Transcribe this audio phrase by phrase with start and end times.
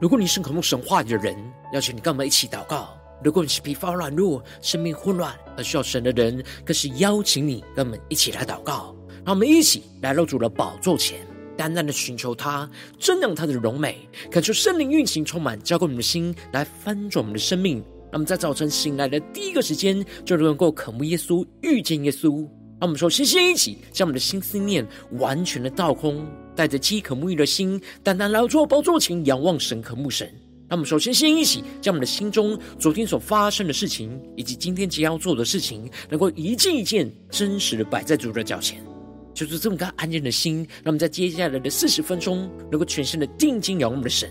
[0.00, 1.36] 如果你是渴慕神话的人，
[1.74, 8.96] 邀请你跟我们一起祷告；如果你是疲乏软弱、生命混乱而需要神的人，更是邀请你跟我们一起来祷告。
[9.26, 11.20] 让我们一起来到主的宝座前，
[11.54, 12.66] 单单的寻求他，
[12.98, 17.84] 瞻仰他的荣美，感受圣灵运行充满，浇灌我们的心，来翻转我们的生命。
[18.04, 22.48] 让我们在早晨醒来的第一个时间，就能够渴慕耶稣、遇见耶稣。
[22.80, 24.86] 让我们说，先先一起将我们的心思念
[25.18, 26.26] 完全的倒空。
[26.56, 30.30] 带着饥渴沐浴的心，单单来到主宝座前，仰望神，渴慕神。
[30.68, 38.82] 那我们首先先一起将我们的心中昨天所发生的事情，以及今天即将要做的事情，能够一件一件真实的摆在主的脚前，
[39.32, 40.56] 就是这么个安静的心。
[40.82, 44.30] 让我们在接下来的四十分钟，能够全身的定睛仰望我们的神，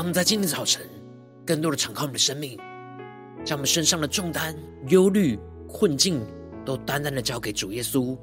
[0.00, 0.80] 让我们在今天早晨，
[1.44, 2.58] 更多的敞开我们的生命，
[3.44, 4.56] 将我们身上的重担、
[4.88, 6.22] 忧虑、困境，
[6.64, 8.16] 都单单的交给主耶稣，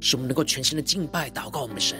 [0.00, 1.98] 使我们能够全心的敬拜、祷告我们的神。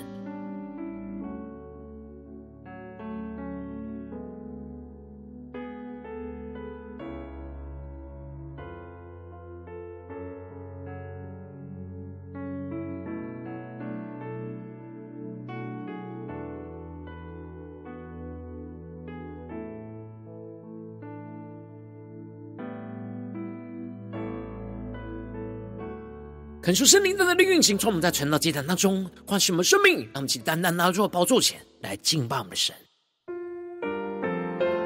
[26.66, 32.74] 恳求圣灵在那里运行，从我们在传道祭坛当中唤醒我们生命，让我们去单单拿到宝座前来敬拜我们的神。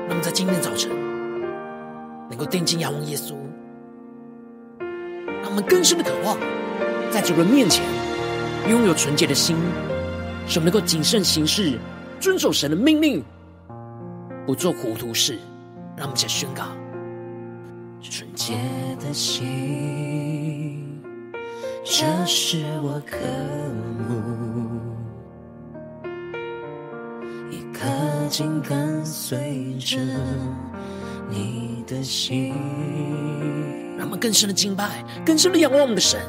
[0.07, 0.91] 那么在今天早晨
[2.29, 3.35] 能够定睛仰望耶稣，
[5.41, 6.39] 让我们更深的渴望
[7.11, 7.83] 在主人面前
[8.69, 9.57] 拥有纯洁的心，
[10.47, 11.79] 使我们能够谨慎行事，
[12.21, 13.25] 遵守神的命令，
[14.47, 15.39] 不做糊涂事。
[15.97, 16.63] 让我们再宣告
[18.03, 18.53] 纯洁
[19.01, 20.90] 的心。
[21.83, 23.17] 这是我渴
[23.99, 24.11] 慕，
[27.51, 27.87] 一颗
[28.29, 29.97] 紧跟随着
[31.29, 32.55] 你的心。
[33.97, 36.21] 让我们更深的敬拜，更深的仰望我们的神。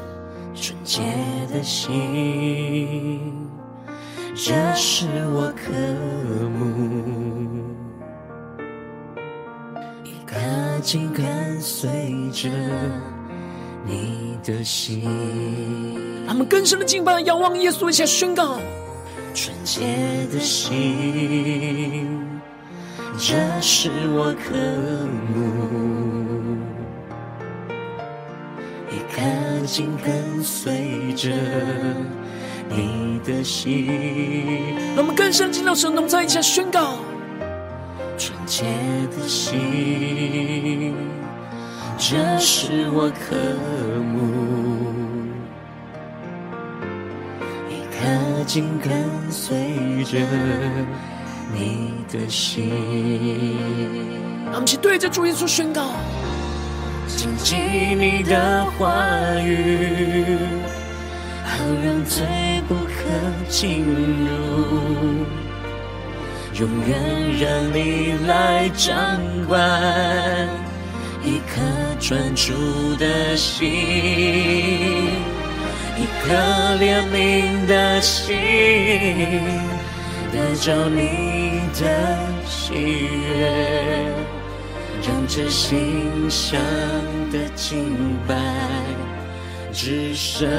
[0.54, 1.02] 纯洁
[1.52, 3.20] 的心，
[4.34, 5.72] 这是我渴
[6.48, 6.64] 慕，
[10.04, 10.34] 一颗
[10.80, 11.88] 紧跟随
[12.32, 12.50] 着。
[13.84, 15.02] 你的心，
[16.26, 18.60] 他们更深的敬拜，仰望耶稣，一下宣告：
[19.34, 19.80] 纯洁
[20.32, 22.20] 的心，
[23.18, 24.54] 这是我渴
[25.34, 25.36] 慕，
[28.88, 29.20] 一颗
[29.66, 31.30] 紧跟随着
[32.68, 33.86] 你的心。
[34.94, 36.98] 让我们更深进到神同在，一下宣告：
[38.16, 38.64] 纯洁
[39.10, 40.94] 的心。
[42.04, 43.36] 这是我渴
[44.02, 44.18] 慕，
[47.70, 48.90] 一颗紧跟
[49.30, 50.18] 随着
[51.54, 52.70] 你的心。
[54.46, 55.92] 让我们一起对着主耶稣宣告：
[57.06, 57.56] 紧紧
[57.96, 58.92] 你的话
[59.38, 60.38] 语，
[61.44, 62.26] 好让罪
[62.66, 62.90] 不可
[63.48, 64.26] 进入，
[66.58, 66.98] 永远
[67.38, 70.71] 让你来掌管。
[71.24, 71.62] 一颗
[72.00, 72.52] 专注
[72.96, 73.70] 的心，
[75.96, 76.34] 一颗
[76.80, 78.36] 怜悯的心，
[80.32, 84.04] 得着你的喜悦，
[85.06, 86.60] 让这心香
[87.30, 88.34] 的敬拜，
[89.72, 90.50] 只剩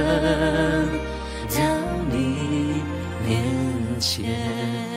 [1.49, 1.59] 到
[2.09, 2.81] 你
[3.27, 3.43] 面
[3.99, 4.33] 前。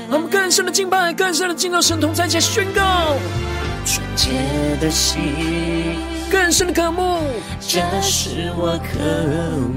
[0.09, 3.17] 我们更深的敬拜，更深的敬到神同在前宣告。
[3.87, 4.33] 纯洁
[4.81, 5.23] 的心，
[6.29, 7.21] 更深的渴慕，
[7.61, 8.99] 这是我渴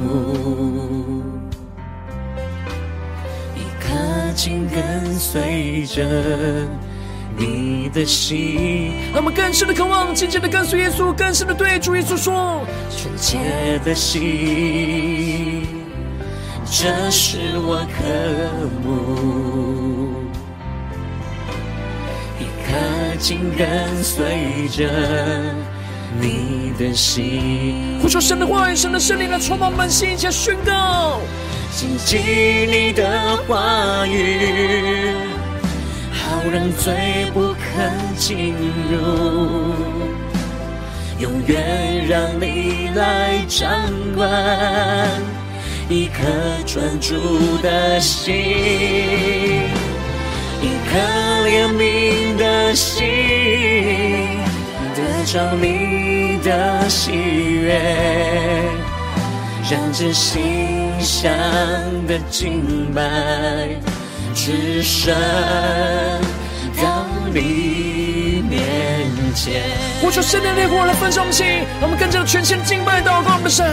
[0.01, 1.21] 慕。
[3.55, 3.93] 一颗
[4.33, 6.03] 紧跟随着
[7.37, 12.65] 你的心，让我们更深的渴望，紧紧的跟随耶稣，更深的对主耶稣说：
[12.97, 15.67] 纯洁的心，
[16.65, 18.03] 这是我渴
[18.83, 19.78] 慕。
[23.19, 23.67] 紧跟
[24.03, 24.89] 随着
[26.19, 27.99] 你的心。
[28.01, 31.19] 呼求神的话语，神的圣灵来充满满心，一起宣告：
[31.75, 35.13] 谨记你的话语，
[36.11, 38.55] 好让罪不肯进
[38.89, 38.97] 入，
[41.19, 43.69] 永远让你来掌
[44.15, 44.29] 管。
[45.89, 46.21] 一颗
[46.67, 47.15] 专注
[47.63, 48.33] 的心，
[50.61, 50.97] 一颗
[51.47, 53.05] 怜悯的心，
[54.93, 57.81] 得着你的喜悦，
[59.69, 61.31] 让这馨香
[62.07, 63.01] 的敬拜
[64.35, 65.15] 只剩
[66.81, 68.59] 到你面
[69.33, 69.61] 前。
[70.01, 71.45] 呼求圣灵的烈火来焚烧我们心，
[71.79, 73.65] 让我们更加全心敬拜祷告我们的神。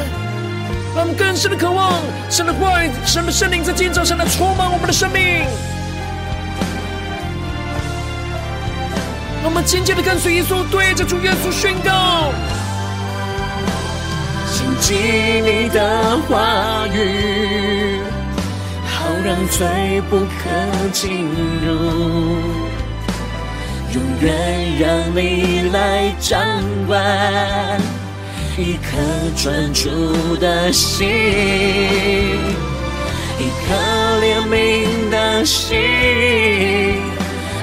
[0.94, 2.00] 让我们更深的渴望
[2.30, 5.44] 神的话语，神的圣灵在今天早上来充满我们的生命。
[9.46, 12.32] 我们紧紧的跟随耶稣，对着主耶稣宣告：
[14.52, 14.94] 谨记
[15.40, 18.00] 你的话语，
[18.84, 20.50] 好让罪不可
[20.93, 21.28] 进
[21.64, 21.69] 入，
[23.94, 26.44] 永远让你来掌
[26.88, 27.81] 管。
[28.58, 28.99] 一颗
[29.37, 31.08] 专注的心，
[33.38, 33.75] 一颗
[34.20, 35.76] 怜悯的心，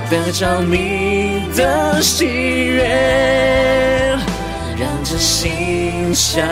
[0.09, 4.17] 得着你的喜悦，
[4.77, 6.45] 让这馨香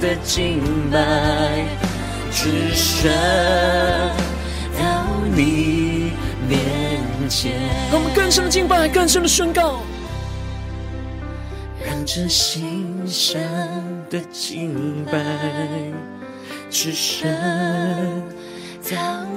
[0.00, 1.64] 的敬拜
[2.30, 3.10] 只剩
[4.78, 5.04] 到
[5.34, 6.12] 你
[6.48, 7.52] 面前。
[7.90, 9.80] 让我们更深的敬拜，更深的宣告。
[12.10, 13.38] 这馨香
[14.08, 15.12] 的敬拜，
[16.70, 17.30] 只剩
[18.90, 18.96] 到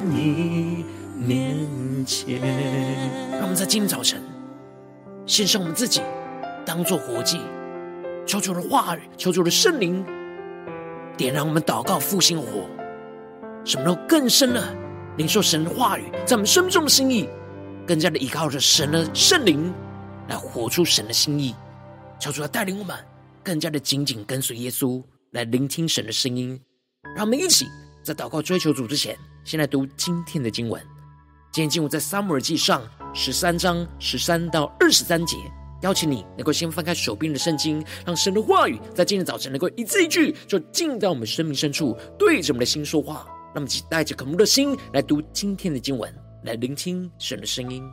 [0.09, 0.85] 你
[1.21, 2.39] 面前。
[3.31, 4.21] 让我们在今天早晨
[5.25, 6.01] 献上我们自己，
[6.65, 7.39] 当作活祭，
[8.25, 10.03] 求主的话语，求主的圣灵
[11.15, 12.65] 点燃我们祷告复兴火，
[13.63, 14.75] 什么都更深的
[15.17, 17.29] 领受神的话语，在我们生命中的心意，
[17.85, 19.71] 更加的依靠着神的圣灵
[20.27, 21.55] 来活出神的心意。
[22.19, 22.97] 求主来带领我们，
[23.43, 26.59] 更加的紧紧跟随耶稣，来聆听神的声音。
[27.15, 27.67] 让我们一起
[28.03, 30.81] 在祷告追求主之前，先来读今天的经文。
[31.51, 32.81] 今天经文在撒母耳记上
[33.13, 35.35] 十三章十三到二十三节。
[35.81, 43.27] 邀请你能够先翻开手边的圣经，让神的话语在今天早晨能够一字一句，就进到我们生命深处，对着我们的心说话。
[43.53, 46.13] 那么，请带着渴慕的心来读今天的经文，
[46.45, 47.83] 来聆听神的声音。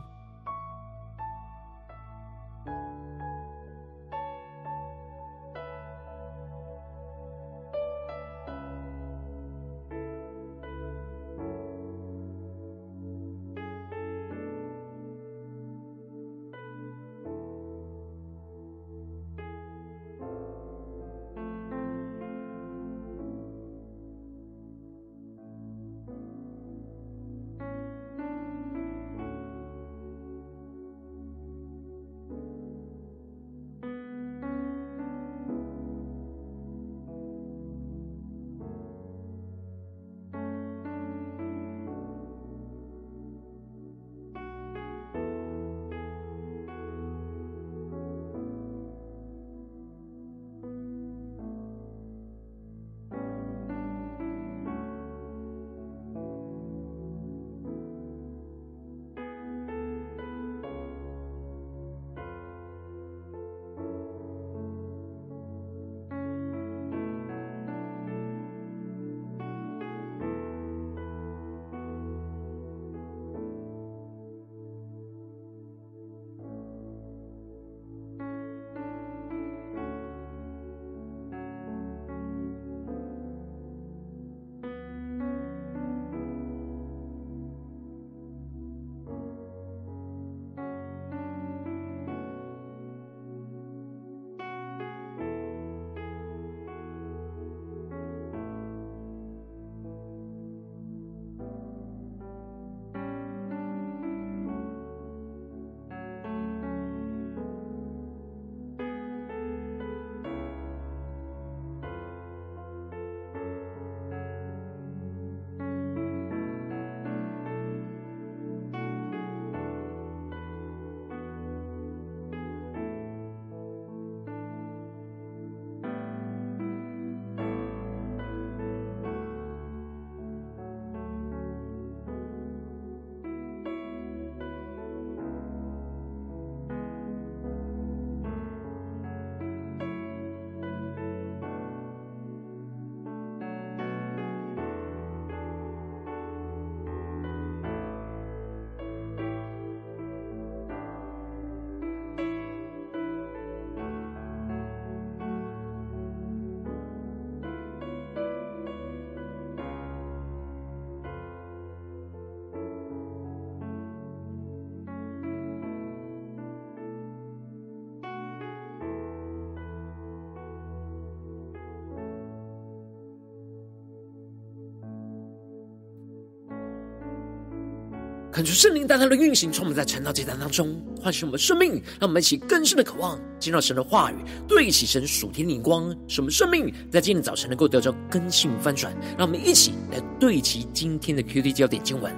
[178.39, 184.15] 看出圣灵大大的运行，充满在晨祷阶段当中，唤醒我们的生命，让我们一起更深的渴望进入神的话语，
[184.47, 188.95] 对齐神属天的灵光，使我们生命在今天早晨能够得到更新翻转。
[189.17, 192.15] 让我们一起来对齐今天的 QD 焦点经文，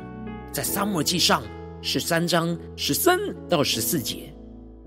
[0.52, 1.42] 在撒母耳记上
[1.82, 3.18] 十三章十三
[3.50, 4.32] 到十四节，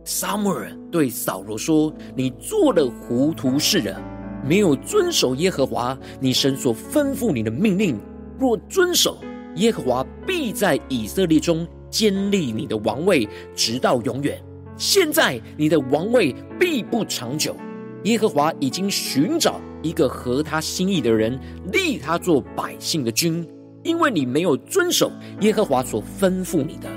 [0.05, 4.01] 撒母耳对扫罗说：“你做了糊涂事了，
[4.47, 7.99] 没有遵守耶和华你神所吩咐你的命令，
[8.39, 9.19] 若遵守。”
[9.57, 14.41] 耶和华必在以色列中坚立你的王位，直到永远。
[14.77, 17.57] 现在你的王位必不长久。
[18.03, 21.39] 耶和华已经寻找一个合他心意的人，
[21.73, 23.49] 立他做百姓的君，
[23.83, 26.89] 因为你没有遵守耶和华所吩咐你的。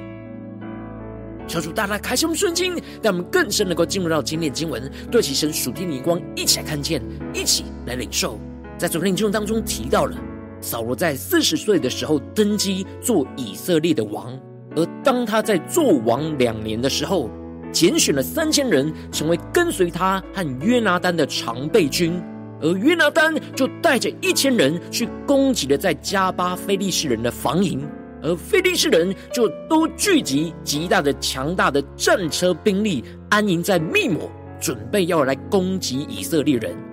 [1.47, 7.01] 求主大大开启我们圣经，让我们更深能够进入到今天经文，对其神属天的光，一起来看见，
[7.33, 8.37] 一起来领受。
[8.77, 10.17] 在昨天经文当中提到了。
[10.59, 14.37] 扫罗在四十岁的时候登基做以色列的王，
[14.75, 17.29] 而当他在做王两年的时候，
[17.71, 22.21] 拣选了三千人成为跟随他和约拿单的常备军，
[22.61, 27.87] 而约拿单就带着一千人去攻击了在加巴菲利士人的防营，
[28.23, 36.86] 而菲利士人就都聚集极大的强大的战车兵力，安营在密抹，准备要来攻击以色列人。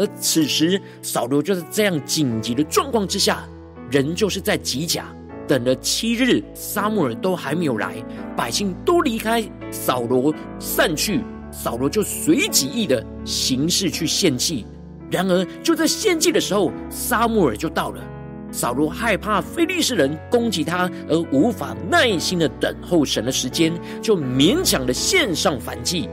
[0.00, 3.46] 而此时，扫罗就是这样紧急的状况之下，
[3.90, 5.14] 仍就是在吉甲
[5.46, 8.02] 等了七日，撒母耳都还没有来，
[8.34, 11.20] 百姓都离开扫罗散去，
[11.52, 14.64] 扫罗就随己意的行事去献祭。
[15.10, 18.02] 然而就在献祭的时候，撒母耳就到了，
[18.50, 26.08] 扫罗害怕非利士人攻击他，而无法耐心的等候神的时间，就勉强的献上燔祭，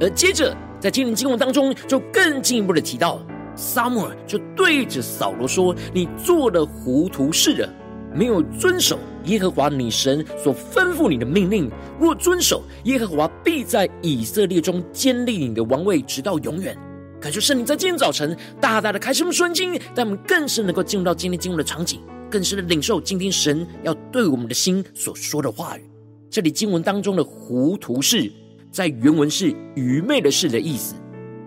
[0.00, 0.56] 而接着。
[0.84, 3.18] 在今天经文当中，就更进一步的提到，
[3.56, 7.74] 撒母耳就对着扫罗说：“你做了糊涂事了，
[8.14, 11.70] 没有遵守耶和华你神所吩咐你的命令。
[11.98, 16.76] 若遵守，耶和华必在以色列中坚立你的王位，直到永远。”
[17.18, 21.98] 感谢圣灵在今天早晨大大的开启我们圣经，让我们更是能够进入到今天经文的场景，
[22.30, 25.84] 更深的领受今天神要对我们的心所说的话语。
[26.28, 28.30] 这里经文当中的糊涂事。
[28.74, 30.96] 在原文是愚昧的事的意思，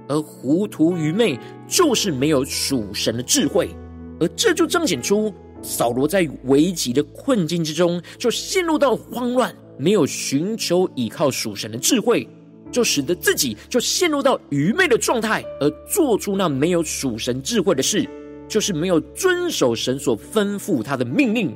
[0.08, 3.70] 而糊涂愚昧就是没有属神的智慧，
[4.18, 12.26] 而这就彰显出扫罗在危急的困境之中，就陷入到慌乱，没有寻求依靠属神的智慧，
[12.72, 18.08] 就使得自己就陷入到愚昧的状态，而做出那没有属神智慧的事，
[18.48, 21.54] 就是没有遵守神所吩咐他的命令，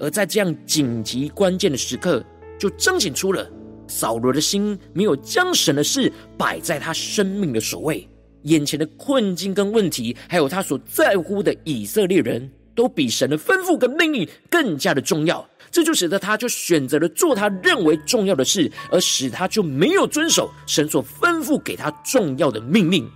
[0.00, 2.24] 而在这样紧急关键的时刻，
[2.58, 3.48] 就彰显出了。
[3.92, 8.08] 扫罗的心没有将神的事摆在他生命的首位，
[8.44, 15.46] 眼前的困境跟问题，还有他所在乎的以色列人都比神的吩咐跟命令更加的重要。
[15.70, 23.08] 这就使得他就选择了做他认为重要的事，而使他就没有遵守神所吩咐给他重要的命令。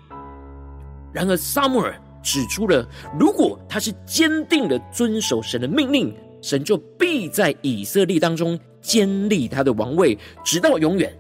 [1.13, 2.87] 然而，撒母耳指出了，
[3.19, 8.59] 如果他是坚定的遵守神的命令，神就必在以色列当中。
[8.87, 11.13] 坚立他的王位，直到永远。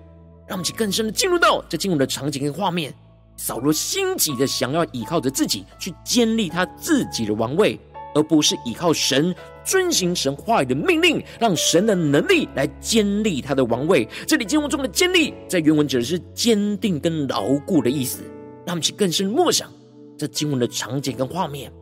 [0.47, 2.95] 让我们去更深的进入到这经文的场景跟画面。
[3.37, 7.79] 扫罗心急的想要依靠着自己去建立他自己的王位，
[8.15, 14.09] 而不是依靠神遵行神话语的命令，让神的能力来建立他的王位。
[14.27, 18.23] 这里经文中的建立，在原文指的是坚定跟牢固的意思。
[18.65, 19.69] 让我们去更深默想
[20.17, 21.73] 这经文的场景跟画面。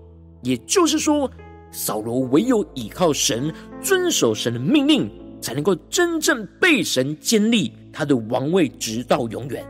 [0.43, 1.31] 也就是说，
[1.71, 5.11] 扫罗唯有依靠神，遵守神的命令。
[5.45, 9.63] 才能够真正被神坚立他的王位，直到永远。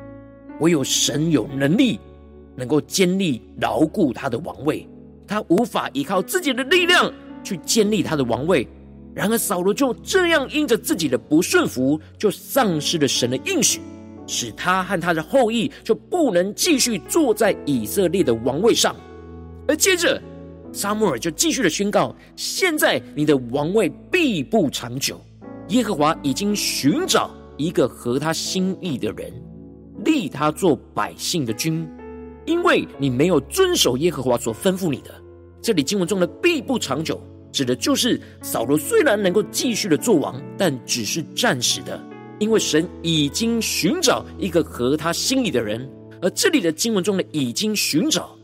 [0.61, 1.99] 唯有神有能力，
[2.55, 4.89] 能够坚立牢固他的王位。
[5.27, 7.13] 他无法依靠自己的力量
[7.43, 8.65] 去建立他的王位。
[9.13, 13.81] 然而扫罗就这样因着自己的不顺服，就丧失了神的应许，
[14.29, 18.95] 使他和他的后裔就不能继续坐在以色列的王位上。
[19.67, 20.23] 而接着
[20.73, 25.21] 撒母耳就继续的宣告：现在你的王位必不长久。
[25.69, 29.33] 耶和华已经寻找一个合他心意的人，
[30.05, 31.89] 立他做百姓的君，
[32.45, 35.15] 因为你没有遵守耶和华所吩咐你的。
[35.63, 37.19] 这里经文中的“必不长久”，
[37.51, 41.99] 指的就是扫罗虽然能够继续的做王，但只是暂时的，
[42.39, 45.89] 因为神已经寻找一个合他心意的人。
[46.21, 48.37] 而这里的经文中的“已经寻找”，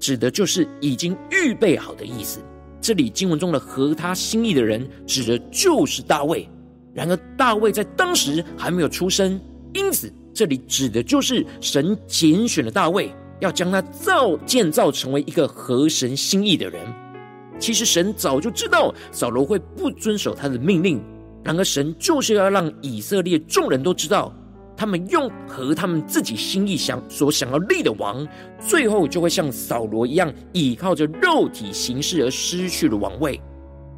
[0.00, 2.40] 指的就是已经预备好的意思。
[2.80, 6.48] 这里经文中的合他心意的人，指的就是大卫。
[6.94, 9.40] 然而大卫在当时还没有出生，
[9.72, 16.80] 因此这里指的就是神拣选了大卫，要将他造建造成为一个合神心意的人。
[17.60, 21.00] 其实神早就知道扫罗会不遵守他的命令，
[21.44, 24.32] 然而神就是要让以色列众人都知道，
[24.78, 28.24] 他们用和他们自己心意想所想要立的王，
[28.60, 33.40] 最后就会像扫罗一样，倚靠着肉体行事而失去了王位。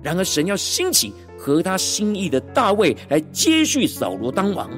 [0.02, 4.70] 然而神要兴起和他心意的大卫来接续扫罗当王，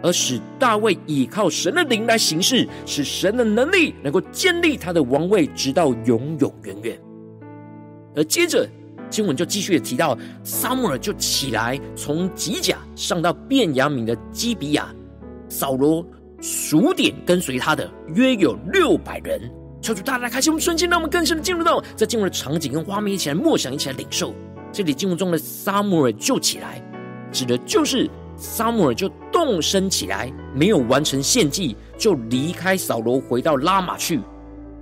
[0.00, 6.96] 而使大卫倚靠神的灵来行事，使神的能力能够建立他的王位，直到永永远远。
[8.14, 8.68] 而接着
[9.10, 14.94] 经文就继续提到，撒母耳就起来，从吉甲上到便雅悯的基比亚。
[15.48, 16.04] 扫罗
[16.40, 19.40] 数点跟随他的约有六百人。
[19.80, 24.34] 求主大大开心我们瞬间，让我们更深的进入到在进入的场景跟画面，一起来默想，一起来领受。
[24.72, 26.82] 这里进入中的撒母耳就起来，
[27.32, 34.20] 指的就是撒母耳就动身起来，没有完成献祭，就离开扫罗，回到拉玛去。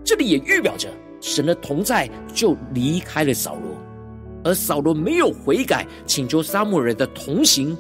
[0.04, 0.88] 这里也预表着。
[1.18, 3.74] 神的同在就离开了扫罗，
[4.44, 7.76] 而扫罗没有悔改，请求撒母耳的同行，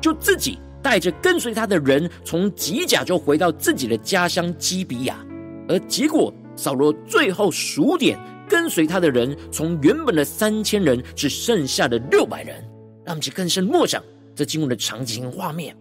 [0.00, 5.16] 就自己带着跟随他的人从吉甲就回到自己的家乡基比亚，
[5.68, 12.56] 而结果扫罗最后数点跟随他的人，从原本的三千人只剩下了六百人，
[13.04, 14.02] 让我们去更深默想
[14.34, 15.76] 这经文的场景和画面，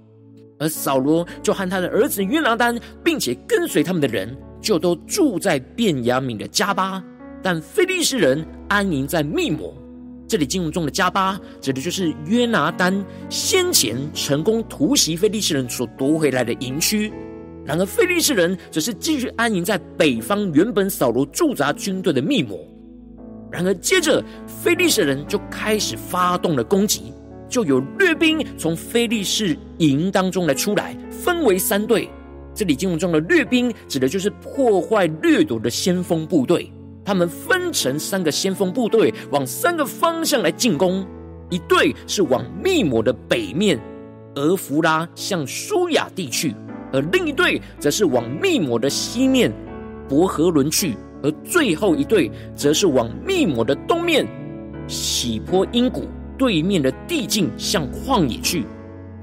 [0.59, 4.35] 而扫罗就和他的儿子约拿单，并且跟随他们的人。
[4.61, 7.01] 就都住在便雅悯的迦巴，
[7.41, 9.73] 但非利士人安营在密抹。
[10.29, 17.11] 这里经文中的加巴，指的就是约拿单先前成功突袭菲利士人所夺回来的营区。
[17.65, 22.59] 然而菲利士人则是继续安营在北方原本扫罗驻扎军队的密谋。
[23.51, 27.11] 然而接着菲利士人就开始发动了攻击，
[27.49, 32.07] 就有掠兵从菲利士营当中来出来，分为三队。
[32.53, 36.71] 这里经文中的掠兵，指的就是破坏掠夺的先锋部队。
[37.09, 41.03] 他们分成三个先锋部队，往三个方向来进攻。
[41.49, 43.79] 一队是往密抹的北面，
[44.35, 46.53] 俄弗拉向舒雅地去；
[46.93, 49.51] 而另一队则是往密抹的西面，
[50.07, 50.91] 伯和伦去；
[51.23, 54.27] 而最后一队则是往密抹的东面，
[54.87, 58.67] 喜坡因谷对面的地境，向旷野去。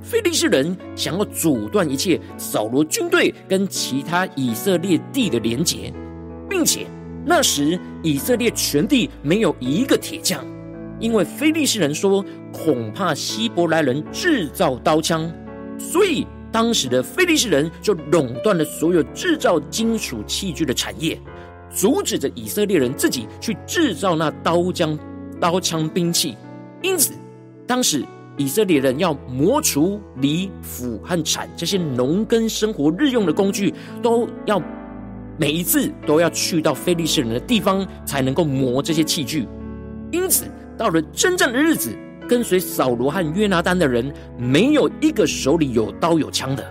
[0.03, 5.93] 菲利士人想要阻断一切扫罗军队跟其他以色列地的连结，
[6.51, 6.85] 并且
[7.29, 10.45] 那时以色列全地没有一个铁匠，
[11.01, 15.29] 因为非利士人说恐怕希伯来人制造刀枪，
[15.77, 21.21] 所以当时的非利士人就垄断了所有制造金属器具的产业，
[21.69, 24.97] 阻止着以色列人自己去制造那刀枪、
[25.41, 26.37] 刀枪兵器。
[26.81, 27.13] 因此，
[27.67, 28.05] 当时。
[28.39, 34.61] 以色列人要磨锄、犁、斧和铲这些农耕生活日用的工具，都要
[35.39, 39.47] 每一次都要去到非利士人的地方，才能够磨这些器具。
[40.11, 40.45] 因此，
[40.79, 41.97] 到了真正的日子，
[42.29, 46.65] 跟随扫罗和约拿单的人，没有一个手里有刀有枪的，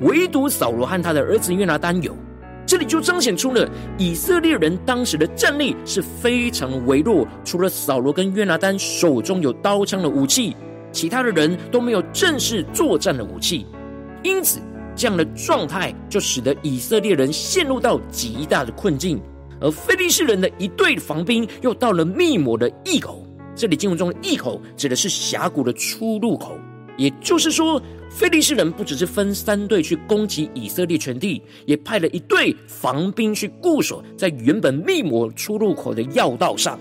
[0.00, 2.16] 唯独扫罗和他的儿子约拿单有。
[2.64, 10.56] 这里就彰显出了以色列人当时的战力是非常微弱，除了扫罗跟约拿单手中有刀枪的武器。
[10.92, 13.66] 其他的人都没有正式作战的武器，
[14.22, 14.60] 因此
[15.02, 19.20] 这样的状态就使得以色列人陷入到极大的困境。
[19.60, 26.56] 而非利士人的一队防兵又到了密抹的隘口，这里经文中的隘口指的是峡谷的出入口。
[26.96, 36.78] 也就是说，非利士人不只是分三队去攻击以色列全地，也派了一队防兵去固守在原本密抹出入口的要道上。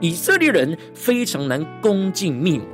[0.00, 2.66] 以色列人非常难攻进密抹。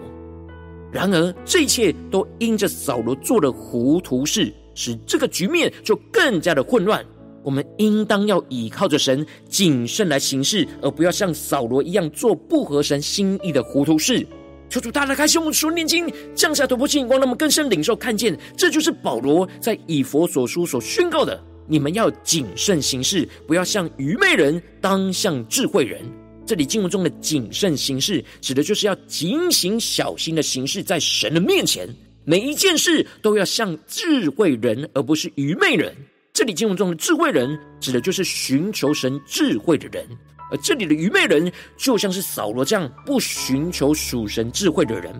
[0.91, 7.05] 然而，这一切都因着扫罗做了糊涂事，使这个局面就更加的混乱。
[7.43, 14.25] 我们应当要倚靠着神，谨慎来行事，而不要像扫罗一样做不合神心意的糊涂事。
[14.71, 26.01] 求主大大开启我们属灵眼睛，降下突破性光，让我们更深领受看见，这就是保罗在以佛所书所宣告的：你们要谨慎行事，不要像愚昧人，当像智慧人。
[26.47, 31.89] 这里经文中的谨慎行事，指的就是要警醒小心的行事，在神的面前，
[32.29, 35.91] 每一件事都要像智慧人，而不是愚昧人。
[36.35, 40.05] 这里经文中的智慧人，指的就是寻求神智慧的人；
[40.51, 45.11] 而这里的愚昧人，就像是扫罗这样不寻求属神智慧的人。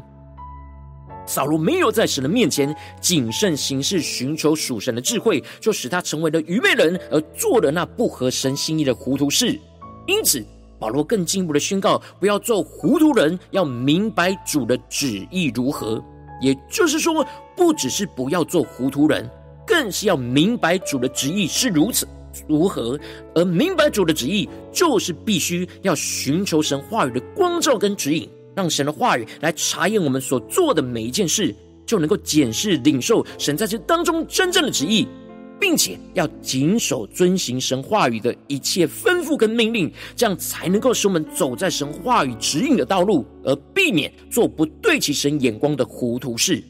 [1.27, 9.59] 扫罗没有在神的面前谨慎行事，寻求属神的智慧，就使他成为了愚昧人，而做了那不合神心意的糊涂事。
[10.07, 10.45] 因此。
[10.79, 16.01] 保罗更进一步的宣告：不要做糊涂人，要明白主的旨意如何。
[16.41, 19.29] 也就是说，不只是不要做糊涂人，
[19.67, 22.07] 更是要明白主的旨意是如此。
[22.47, 22.99] 如何，
[23.35, 31.53] 而明白主的旨意，就是必须要寻求神话语的光照跟指引，让神的话语来查验我们所做的每一件事，
[31.85, 35.09] 就能够检视领受神在这当中真正的旨意。
[35.61, 46.63] 并且要谨守遵行神话语的一切吩咐跟命令，这样才能够使我们走在神话语指引的道路，而避免做不对齐神眼光的糊涂事。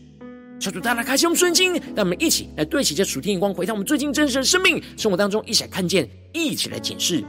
[0.61, 7.23] 求主大大开启我们圣经，让我们一起来对齐这属天眼光，回到我们最近真实的生命生活当中，一起来看见，一起来检视。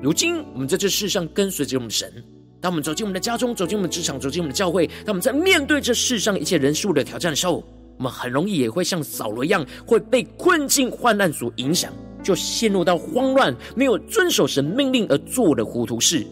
[0.00, 2.12] 如今我们在这世上跟随着我们神，
[2.60, 7.64] 当我们走进我们的家中，走进我们的职场，走进我们的教会，当我们在面对这世上一切人事物的挑战的时候，
[8.00, 16.26] 我们很容易也会像扫罗一样，会被困境患难所影响，就陷入到慌乱，没有遵守神命令而做的糊涂事。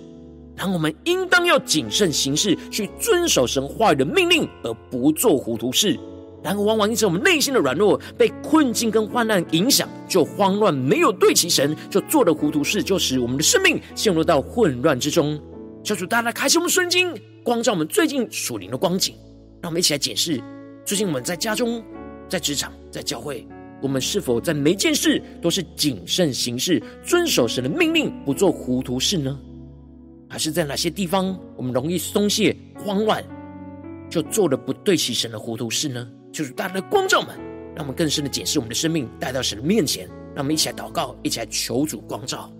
[0.56, 5.94] 然后我们应当要谨慎行事，去遵守神话语的命令，而不做糊涂事。
[6.42, 15.38] 然而，往往因此我们内心的软弱，被困境跟患难影响，就慌乱，没有对齐神，就做的糊涂事，就使我们的生命陷入到混乱之中。
[15.84, 19.14] 求主大大开启我们圣经，光照我们最近属灵的光景，
[19.60, 20.42] 让我们一起来检视。
[20.88, 21.84] 最近我们在家中、
[22.30, 23.46] 在职场、在教会，
[23.82, 29.38] 我们是否在每件事都是谨慎行事，遵守神的命令，不做糊涂事呢？
[30.30, 33.22] 还是在哪些地方我们容易松懈、慌乱，
[34.08, 36.10] 就做了不对齐神的糊涂事呢？
[36.32, 37.36] 就是大家的光照们，
[37.76, 42.50] 让我们更深的检视我们的生命，带到神的面前，让我们一起来祷告，一起来求主光照。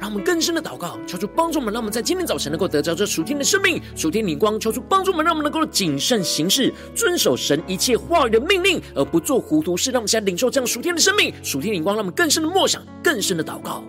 [0.00, 4.58] 让我们更深的祷告，求主帮助我们，让我们在今天早晨能够得着这属天的生命、属天灵光。
[4.58, 9.90] 求主帮助我们，让我们能够谨慎行事，遵守神一切话语的命令，而不做糊涂事。
[9.90, 13.84] 让我们现在领受这样属天的生命、属天灵光，让我们更深的默想、更深的祷告。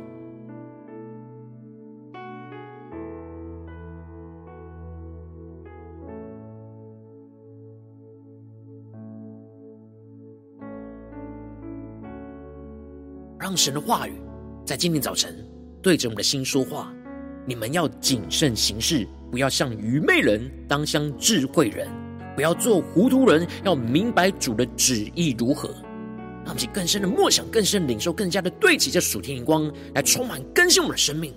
[13.40, 14.22] 让神的话语
[14.66, 15.51] 在今天早晨。
[15.82, 16.94] 对着我们的心说话，
[17.46, 21.88] 你们要谨慎行事，不要像愚昧人，当像智慧人，
[22.36, 25.70] 不要做糊涂人，要明白主的旨意如何。
[26.44, 31.34] 让我们更深的默想，更深的领受，更加的对齐这属天荧光，来充满更新我们的生命。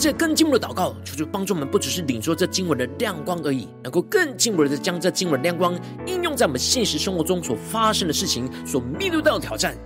[0.00, 9.76] 这更进一步的祷告，求主帮助我们，不只是领受这经文的亮光而已，能够更进一步的将这经文亮光应用在我们现实生活中所发生的事情、所面对到的挑战。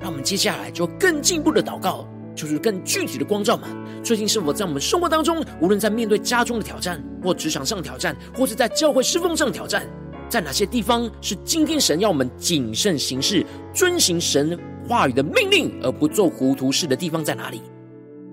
[0.00, 3.68] 让我们接下来就更进一步的祷告，求主更具体的光照们。
[4.04, 9.84] 最近是否在我们生活当中，无论在面对家中的挑战，或职场上的挑战，或者在教会侍奉上的挑战，
[10.28, 13.44] 在哪些地方是今天神要我们谨慎行事、
[13.74, 14.56] 遵行神
[14.88, 17.60] 话语的命令，而不做糊涂事的地方在哪里？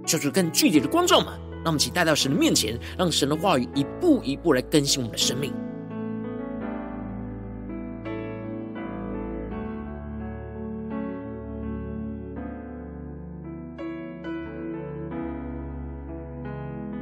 [0.06, 5.52] 求主更具体的光照嘛，让我们一起带到神的面前，让神的话语一步一步来更新我们的生命。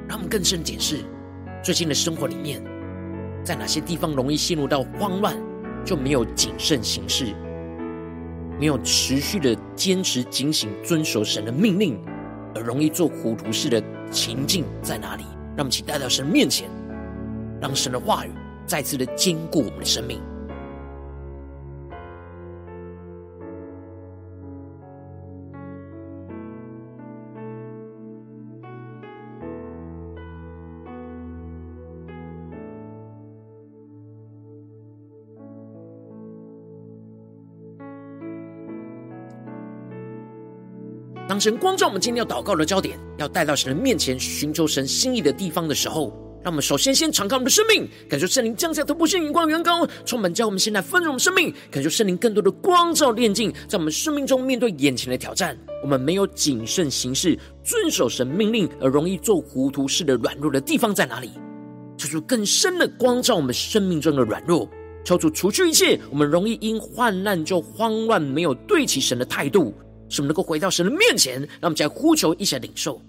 [0.07, 0.99] 让我们更深检视
[1.63, 2.63] 最近的生活里面，
[3.43, 5.35] 在哪些地方容易陷入到慌乱，
[5.83, 7.33] 就没有谨慎行事，
[8.59, 11.99] 没有持续的坚持警醒遵守神的命令。
[12.55, 15.23] 而容易做糊涂事的情境在哪里？
[15.55, 16.69] 让我们请带到神面前，
[17.61, 18.31] 让神的话语
[18.65, 20.19] 再次的坚固我们的生命。
[41.33, 61.31] 当神光照我们今天要祷告的焦点，要带到神的面前，寻求神心意的地方的时候，让我们首先先敞开我们的生命，感受圣灵降下突破性眼光、远高，充满叫我们现在丰盛我们生命，感受圣灵更多的光照炼净，在我们生命中面对眼前的挑战，我们没有谨慎行事、遵守神命令而容易做糊涂事的软弱的地方在哪里？
[61.97, 64.69] 求主更深的光照我们生命中的软弱，
[65.03, 69.73] 求主除去一切我们容易因患难就慌乱、没有对齐神的态度。
[70.13, 73.01] 使我们能够回到神的面前，让我们再呼求，一起来领受。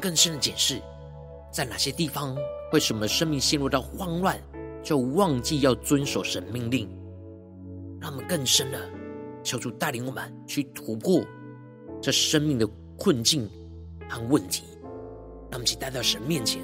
[0.00, 0.80] 更深的检视，
[1.52, 2.36] 在哪些地方
[2.72, 4.40] 为什么生命陷入到慌乱，
[4.82, 6.88] 就忘记要遵守神命令。
[8.00, 8.80] 让我们更深的
[9.44, 11.22] 求主带领我们去突破
[12.00, 13.46] 这生命的困境
[14.08, 14.64] 和问题，
[15.50, 16.62] 让我们去带到神面前。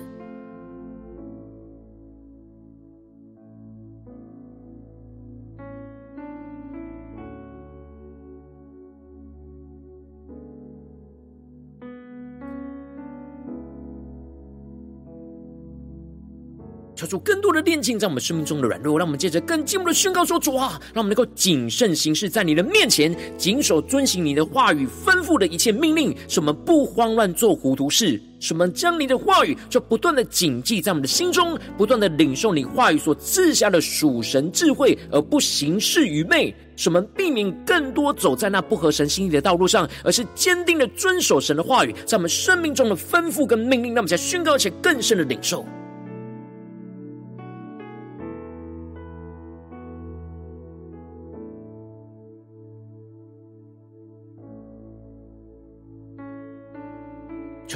[17.06, 45.64] 求主更多的炼净在我们生命中的软弱，让我们借着更进一步的宣告说：“主啊，让我们能够谨慎行事，在你的面前，谨守遵行你的话语吩咐的一切命令，使我们不慌乱做糊涂事，使我们将你的话语就不断的谨记在我们的心中，不断的领受你话语所赐下的属神智慧，而不行事愚昧，使我们避免更多走在那不合神心意的道路上，而是坚定的遵守神的话语，在我们生命中的吩咐跟命令，让我们在宣告且更深的领受。”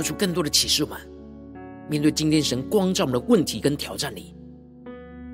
[0.01, 0.99] 求出更多的启示们，
[1.89, 4.35] 面对今天神光照我们的问题跟挑战里，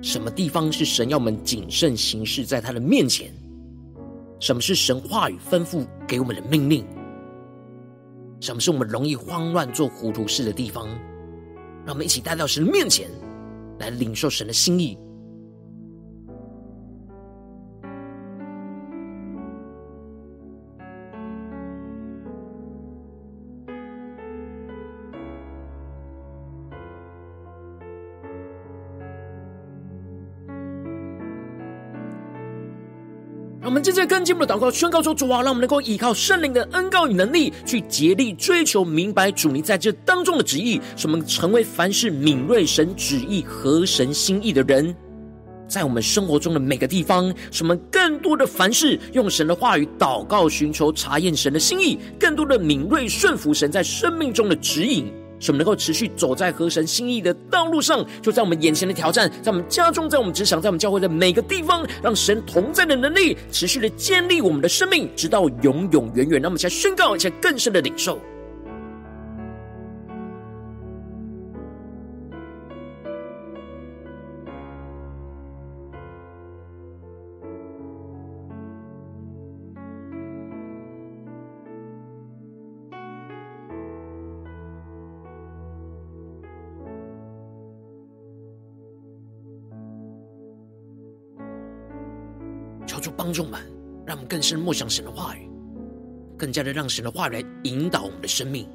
[0.02, 3.32] 什么地方是神要我们谨慎行事在他的面前？
[4.40, 6.84] 什么是神话语吩咐给我们的命令？
[8.40, 10.88] 什么是我们容易慌乱做糊涂事的地方？
[11.84, 13.08] 让我们一起带到神的面前，
[13.78, 14.98] 来领受神的心意。
[34.06, 44.94] 更进一步的祷告，宣告说：“主啊，让我们能够依靠圣灵的恩膏与能力，去竭力追求明白主你在这当中的旨意，使我们成为凡事敏锐神旨意和神心意的人。
[45.68, 66.40] 在我们生活中的每个地方，使我们更多的凡事用神的话语祷告，寻求查验神的心意，更多的敏锐顺服神在生命中的指引。”使我们能够持续走在合神心意的道路上，就在我们眼前的挑战，在我们家中，在我们职场，在我们教会的每个地方，让神同在的能力持续的建立我们的生命，直到永永远远。
[66.40, 68.18] 让我们先宣告，一下更深的领受。
[93.36, 93.60] 帮助们，
[94.06, 95.46] 让我们更深默想神的话语，
[96.38, 98.66] 更加的让神的话语来引导我们的生命，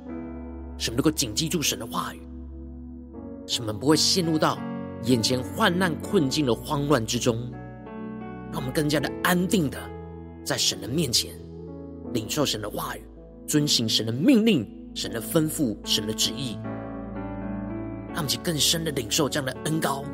[0.77, 2.21] 使我们能够谨记住神的话语，
[3.47, 4.59] 使我们不会陷入到
[5.05, 7.51] 眼前患难困境的慌乱之中，
[8.51, 9.79] 让我们更加的安定的
[10.43, 11.33] 在神的面前
[12.13, 13.01] 领受神的话语，
[13.47, 16.55] 遵行神的命令、神的吩咐、神的旨意，
[18.09, 20.05] 让我们去更深的领受这样的恩膏。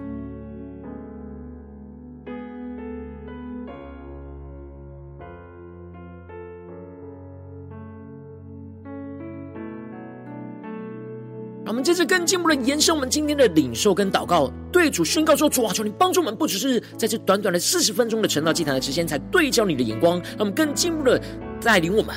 [11.97, 21.19] 着更进一步的延伸我们今天的领受跟祷告，对主宣告说：主啊，求你帮助我们，不只是在这短短的四十分钟的成道祭坛的时间，才对焦你的眼光，让我们更进一步的
[21.61, 22.15] 带领我们，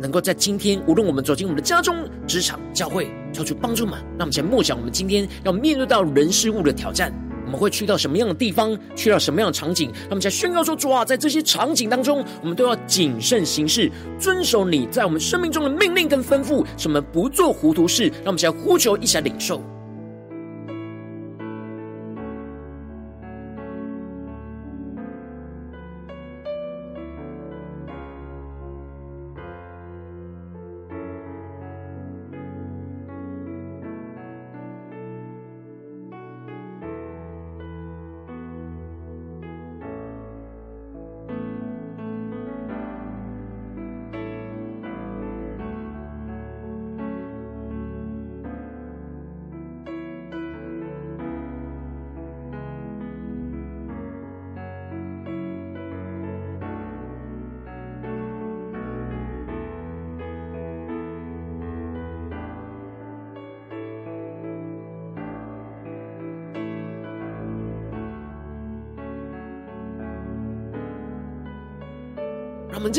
[0.00, 7.12] 能够在今天，无论我们走进我们的家中、职场、教会，求主帮助我们，让我们先默想我们今天要面对到人事物的挑战，
[7.50, 9.90] 我们会去到什么样的地方，去到什么样的场景。
[10.08, 19.60] 那么，在宣告说：“主啊，在这些场景当中，我们都要谨慎行事，遵守你在我们生命中的命令跟吩咐，什么不做糊涂事。”让我们在呼求，一起来领受。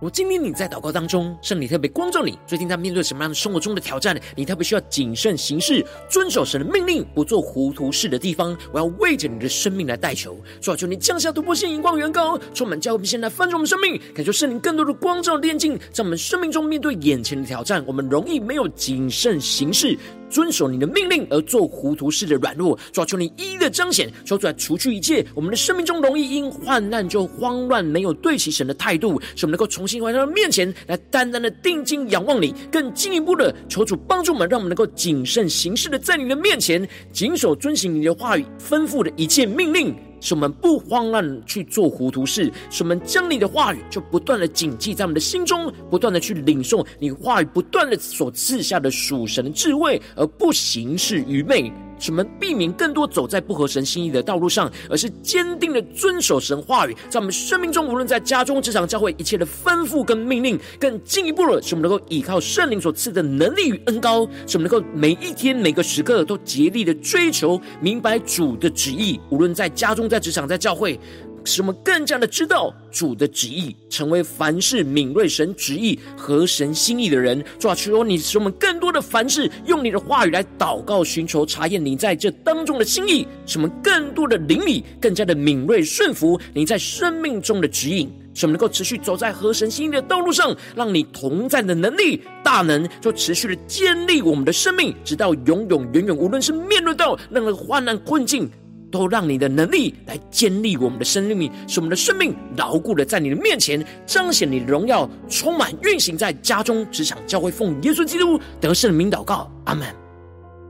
[0.00, 4.18] 如今天你在祷告当中，圣灵特别光照你，最近在面对什么样的生活中的挑战？
[4.34, 10.34] 你特别需要谨慎行事，遵守神的命令，不做糊涂事的地方，我要为着你的生命来代求。
[10.58, 19.98] 主啊，求你降下突破性、荧光、远高，充满教会，现在翻转我们生命，感受圣灵更多的光照、炼净，在我们生命中面对眼前的挑战，我们容易没有谨慎行事。
[20.30, 39.94] 遵守你的命令而做糊涂事的软弱，抓住，你一一的彰显，求主来除去一切我们的生命中容易因患难就慌乱、没有对齐神的态度，使我们能够重新回到面前来，单单的定睛仰望你，更进一步的求主帮助我们，让我们能够谨慎行事的在你的面前，谨守遵行你的话语吩咐的一切命令。
[40.20, 51.72] 使我们不慌乱去做糊涂事，使我们将你的话语就不断的谨记在我们的心中，不断的去领受你话语不断的所赐下的属神的智慧，而不行事愚昧。
[52.00, 70.98] 使我们避免更多走在不合神心意的道路上，而是坚定的遵守神话语，在我们生命中，无论在家中、职场、教会，一切的吩咐跟命令，更进一步了，使我们能够依靠圣灵所赐的能力与恩高，使我们能够每一天、每个时刻都竭力的追求明白主的旨意，无论在家中、在职场、在教会。
[71.44, 77.42] 使我们更加的知道主的旨意，成为凡事敏锐神旨意合神心意的人。
[77.58, 96.16] 主啊，求你使我们更多的凡事用你的话语来祷告、寻求、查验你在这当中的心意，使我们更多的灵里更加的敏锐顺服你在生命中的指引，使我们能够持续走在合神心意的道路上，让你同在的能力大能就持续的建立我们的生命，直到永永远远。
[96.16, 98.50] 无论是面对到任何患难困境。
[98.90, 109.86] 都让你的能力来建立我们的生命，使我们的生命牢固的在你的面前彰显你的荣耀，充满运行在家中、职场、教会，奉耶稣基督得胜的名祷告，阿门。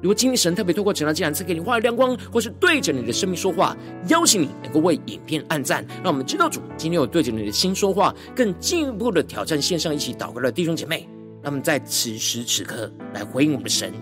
[0.02, 3.76] 如果今天神特别透过《晨祷祭坛》赐给你画的亮光，或是对着你的生命说话，
[4.08, 11.06] 邀请你能够为影片按赞，让我们知道主今天有对着你的心说话，更进一步的挑战线上一起祷告的弟兄姐妹，
[11.42, 13.92] 那么在此时此刻来回应我们的神，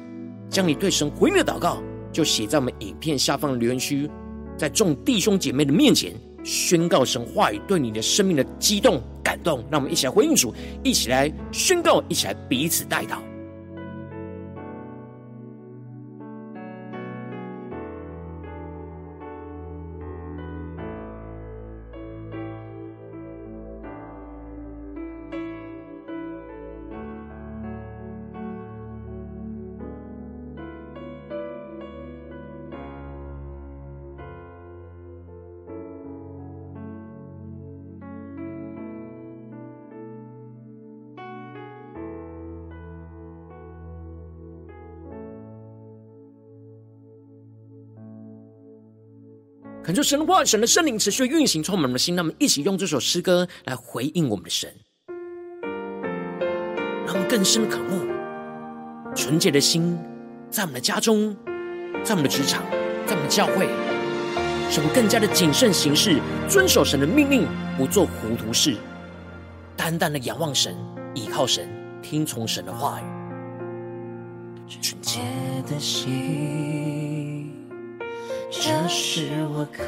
[0.49, 1.83] 将你对神回应的祷告。
[2.19, 4.11] 就写在我们影片下方的留言区，
[4.57, 6.13] 在众弟兄姐妹的面前
[6.43, 10.53] 宣告神话语对你的生命的激动感动，让我们一起来回应主，
[10.83, 13.19] 一起来宣告，一起来彼此代祷。
[49.89, 52.15] 恳求神的话语、神的圣灵持续运行，充满我们的心。
[52.15, 54.71] 让我们一起用这首诗歌来回应我们的神，
[57.07, 58.07] 让我们更深的渴慕
[59.17, 59.99] 纯洁的心，
[60.51, 61.35] 在我们的家中，
[62.05, 62.63] 在我们的职场，
[63.07, 63.67] 在我们的教会，
[64.71, 66.21] 使我们更加的谨慎行事，
[66.51, 68.77] 遵守神的命令，不做糊涂事，
[69.75, 70.77] 单单的仰望神，
[71.15, 71.67] 倚靠神，
[72.03, 73.05] 听从神的话语。
[74.83, 75.21] 纯洁
[75.67, 76.05] 的心，
[78.51, 79.85] 这是我渴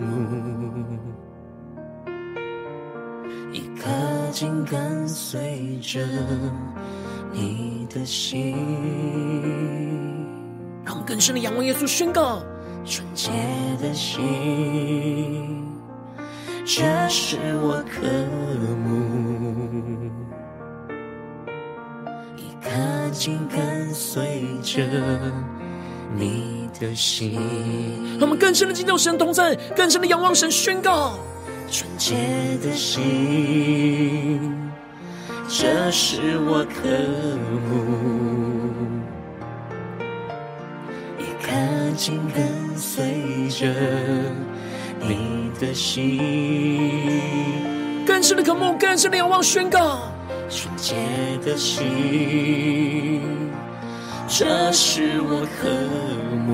[0.00, 0.06] 慕，
[3.52, 3.90] 一颗
[4.32, 6.00] 紧跟随着
[7.30, 8.56] 你的心。
[10.84, 12.42] 让更深的仰望耶稣，宣告：
[12.86, 13.30] 纯洁
[13.80, 15.62] 的心，
[16.64, 18.00] 这是我渴
[18.82, 18.88] 慕。
[22.36, 24.82] 一颗紧跟随着
[26.16, 27.32] 你的心，
[28.18, 31.18] 让我们更深的敬拜神同在，更深的仰望神，宣告。
[31.70, 32.14] 纯洁
[32.62, 34.52] 的心，
[35.48, 36.88] 这是我渴
[37.68, 37.72] 慕，
[41.18, 41.50] 一颗
[41.96, 42.46] 紧跟
[42.76, 43.66] 随着
[45.00, 46.20] 你的心，
[48.06, 50.12] 更深的渴慕，更深的仰望，宣告。
[50.50, 50.94] 纯洁
[51.44, 53.22] 的心，
[54.36, 55.70] 这是我渴
[56.44, 56.50] 慕，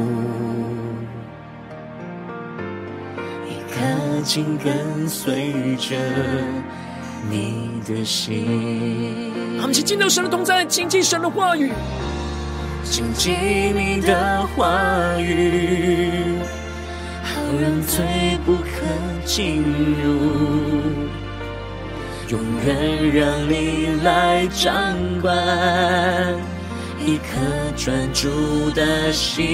[3.49, 5.97] 一颗紧跟随着
[7.31, 9.33] 你的心。
[9.57, 11.73] 我们一起进入神的同在，亲近神的话语，
[12.85, 13.33] 亲近
[13.75, 16.35] 你的话语，
[17.23, 18.05] 好让罪
[18.45, 18.85] 不可
[19.25, 19.63] 进
[20.05, 20.21] 入。
[22.29, 25.35] 永远让你来掌管，
[27.05, 27.25] 一颗
[27.77, 29.45] 专注的心，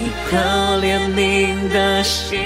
[0.00, 0.36] 一颗
[0.80, 2.38] 怜悯的心，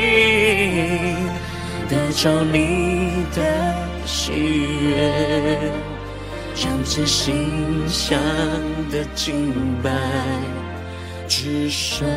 [1.88, 3.74] 得着你的
[4.06, 5.58] 喜悦，
[6.56, 8.18] 让这馨香
[8.90, 9.52] 的敬
[9.82, 9.90] 拜，
[11.28, 12.08] 只剩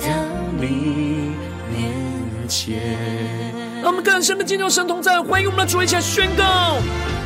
[0.00, 0.06] 到
[0.58, 1.32] 你
[1.70, 3.61] 面前。
[3.82, 6.78] 让我们更深的敬拜神同在，欢迎我们的主一起来宣告：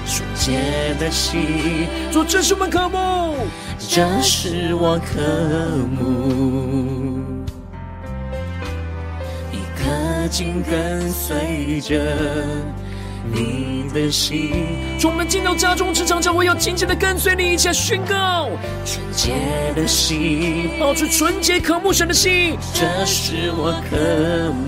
[0.07, 3.47] 纯洁的心，主，这是我们渴慕，
[3.79, 5.21] 这是我渴
[5.87, 7.45] 慕，
[9.53, 12.03] 一颗紧跟随着
[13.33, 14.51] 你的心。
[14.99, 18.49] 主，我们进到家中、职场、教会，要紧紧的跟随你，一起来宣告：
[18.85, 19.33] 纯洁
[19.75, 23.97] 的心，保持纯洁渴慕神的心，这是我渴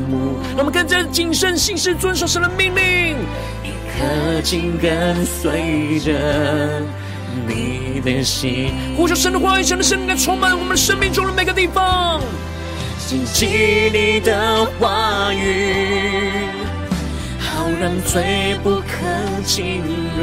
[0.09, 0.39] 慕。
[0.57, 3.17] 让我们更加谨慎行事，遵守神的命令，
[3.65, 6.83] 一颗紧跟随着
[7.47, 8.73] 你的心。
[8.97, 12.21] 呼求神的话语，神的圣灵来充满我们生命中的每个地方。
[13.07, 13.47] 谨记
[13.93, 16.45] 你的话语，
[17.81, 18.87] 让罪不可
[19.45, 19.83] 进
[20.17, 20.23] 入，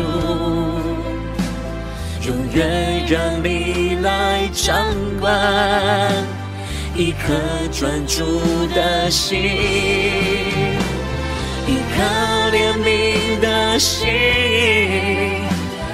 [2.28, 4.76] 永远让你来掌
[5.20, 6.12] 管。
[6.96, 7.34] 一颗
[7.72, 8.24] 专注
[8.74, 9.38] 的心，
[11.68, 12.02] 一颗
[12.52, 14.08] 怜悯的心，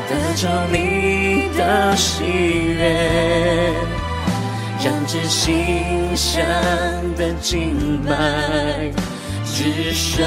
[0.07, 3.73] 得着你的喜悦，
[4.83, 6.45] 让这心香
[7.17, 8.13] 的敬拜，
[9.53, 10.25] 只身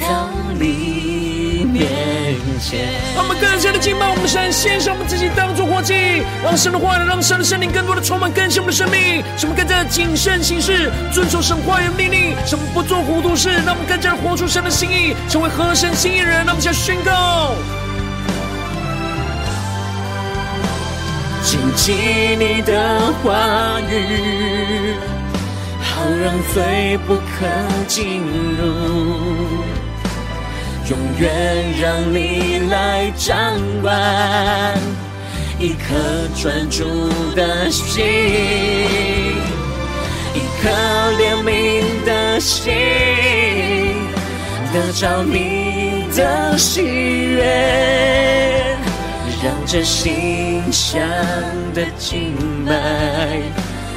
[0.00, 1.88] 到你面。
[3.14, 16.44] 让我们更加的敬拜我们的神，献上我们自己当作活祭，让神的话语，让神的圣灵更多的充满更新我们的生命，使我们更加的谨慎行事，遵守神话语的命令，使我们不做糊涂事，让我们更加的活出神的心意，成为合神心意人。
[16.44, 17.54] 让我们先宣告：
[21.42, 21.92] 谨记
[22.38, 25.13] 你的话语，好
[26.10, 27.46] 让罪不可
[27.86, 28.20] 进
[28.58, 28.62] 入。
[30.90, 31.24] 永远
[31.80, 33.34] 让你来掌
[33.80, 34.78] 管，
[35.58, 35.94] 一颗
[36.36, 36.84] 专注
[37.34, 38.04] 的心，
[40.34, 40.68] 一颗
[41.18, 41.48] 怜悯
[42.04, 42.74] 的心，
[44.74, 48.76] 得着你的喜悦，
[49.42, 51.00] 让这心香
[51.72, 52.36] 的敬
[52.66, 53.40] 拜，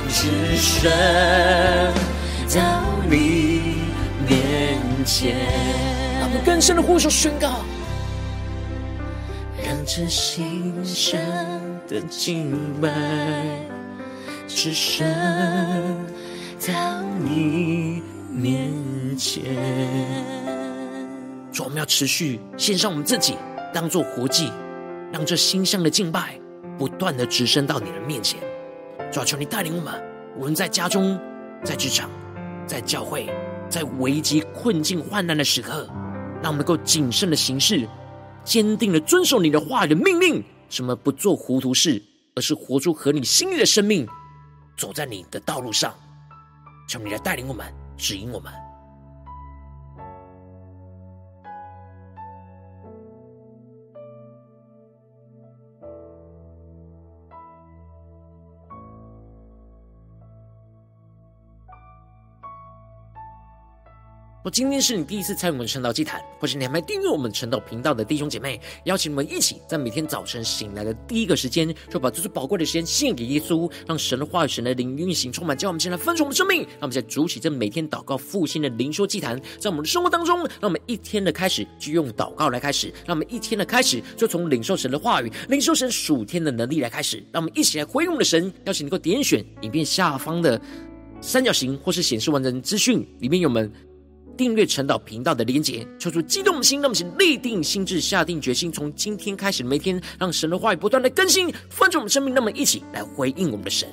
[0.09, 0.91] 只剩
[2.55, 3.77] 到你
[4.27, 5.35] 面前。
[6.21, 7.61] 我们更深的呼求宣告，
[9.63, 11.19] 让这馨香
[11.87, 12.89] 的敬拜，
[14.47, 15.05] 只剩
[16.67, 18.01] 到你
[18.31, 18.71] 面
[19.17, 19.43] 前。
[21.51, 23.35] 主，我们要持续献上我们自己，
[23.73, 24.51] 当做活祭，
[25.11, 26.39] 让这馨香的敬拜
[26.77, 28.39] 不断的直升到你的面前。
[29.11, 29.93] 主啊，求你带领我们，
[30.35, 31.19] 无论在家中、
[31.63, 32.09] 在职场、
[32.65, 33.29] 在教会、
[33.69, 35.87] 在危机、困境、患难的时刻，
[36.41, 37.87] 让我们能够谨慎的行事，
[38.43, 40.43] 坚定的遵守你的话语的命令。
[40.69, 42.03] 什么不做糊涂事，
[42.35, 44.05] 而是活出合你心意的生命，
[44.77, 45.93] 走在你的道路上。
[46.89, 48.51] 求你来带领我们，指引我们。
[64.49, 76.61] 今天是你第一次参与我们晨祷祭坛，或是你还没订阅我们晨祷频道的弟兄姐妹，邀请你们一起在每天早晨醒来的第一个时间，就把这最宝贵的时间献给耶稣，让神的话语、神的灵运行充满，叫我们先来分盛我们生命。
[76.61, 87.17] 让我们在主起这每天祷告复兴的灵修祭坛，在我们的生活当中，让我们一天的开始就用祷告来开始，让我们一天的开始就从领受神的话语、领受神属天的能力来开始。
[87.31, 90.61] 让我们一起来回应我们的神，邀请你能够点选影片下方的
[91.21, 93.71] 三角形，或是显示完整资讯里面有我们。
[94.37, 102.33] 订阅晨祷频道的连接，抽出激动的心，让我们先立定心智，下定决心，从今天开始的每天，让神的话语不断的更新，翻转我们生命。
[102.33, 103.89] 那么，一起来回应我们的神。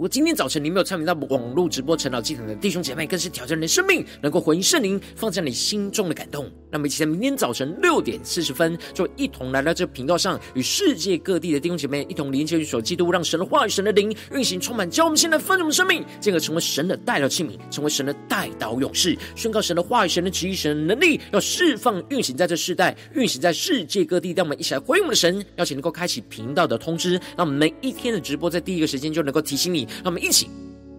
[0.00, 6.50] 我今天早晨你没有参与到网络直播晨祷祭坛的弟兄姐妹，更是挑战你的生命，能够回应圣灵放在你心中的感动。
[6.70, 24.32] 那么，一起在明天早晨六点四十分，就一同来到这个频道上，与世界各地的弟兄姐妹一同连接、与所基督，让神的话语、神的灵运行充满，教我们现在分盛的生命，进而成为神的代祷器皿，成为神的代祷勇士，宣告神的话语、神的旨意、神的能力，要释放运行在这世代，运行在世界各地。
[24.34, 29.86] 让我们一起来回应我们的神，邀请能够开启频道的通知，让我们每一天的直播在第一个时间就能够提醒你。
[29.96, 30.48] 让我们一起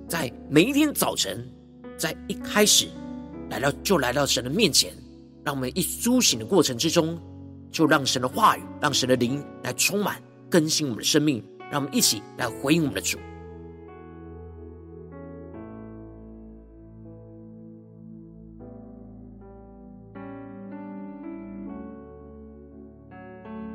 [0.08, 1.48] 在每一天早晨，
[1.98, 2.88] 在一开始
[3.50, 4.94] 来到就来到神的面前，
[5.44, 7.20] 让我们一苏醒的过程之中，
[7.72, 13.18] 就让神的话语、让神的灵来充满更新我们的生命，让我们一起来回应我们的主。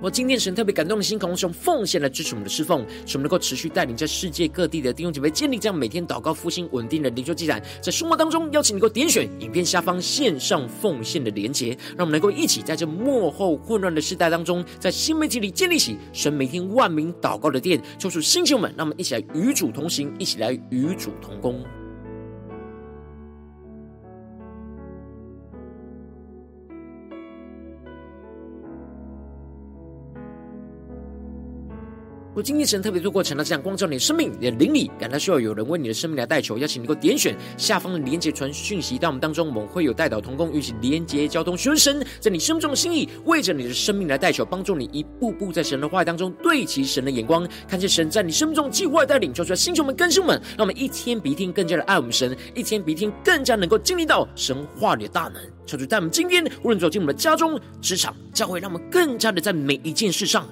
[0.06, 7.60] 我今天神特别感动的心，渴望用奉献来支持我们的侍奉，使我们能够持续带领在世界各地的弟兄姐妹建立这样每天祷告复兴稳定的灵修祭坛。
[7.82, 17.82] 在生活当中，邀请你能够点选影片下方线上奉献的连结，让我们能够一起在这幕后混乱的时代当中，在新媒体里建立起神每天万名祷告的殿。
[17.98, 21.64] 求主兴起我们，让我们一起来与主同行，一起来与主同工。
[32.36, 55.42] 我今天神特别透过晨祷这样光照你的生命，你的灵里感到需要有人为你的生命来代求，邀请你能够点选下方的连结传讯息到我们当中，我们会有代祷同工，一起连结交通，寻求神在你生命中的心意，为着你的生命来代求，帮助你一步步在神的话语当中对齐神的眼光，看见神在你生命中计划带领，求出来星球们、更新们，让我们一天比一天更加的爱我们神，一天比一天更加能够经历到神话里的大能。
[55.64, 60.46] 求主在我们今天无论走进我们的家中、职场、教会，让我们更加的在每一件事上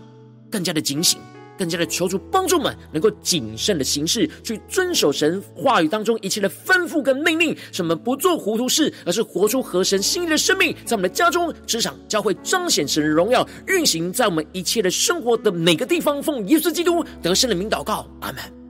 [0.51, 1.21] 更加的警醒。
[1.59, 16.23] 更加的求助帮助们，能够谨慎的行事，去遵守神话语当中一切的吩咐跟命令，使我们不做糊涂事，而是活出合神心意的生命，在我们的家中、职场、教会彰显神的荣耀，运行在我们一切的生活的每个地方。
[16.23, 18.64] 奉耶稣基督得胜的名祷告，阿门。